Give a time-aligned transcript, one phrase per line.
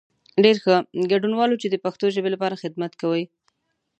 [0.43, 0.75] ډېر ښه،
[1.11, 3.23] ګډنوالو چې د پښتو ژبې لپاره خدمت کوئ.